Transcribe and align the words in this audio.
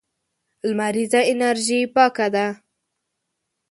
لمريزه 0.67 1.21
انرژي 1.31 1.79
پاکه 1.95 2.27
ده. 2.33 2.47